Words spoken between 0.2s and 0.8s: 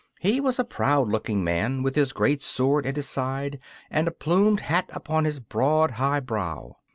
was a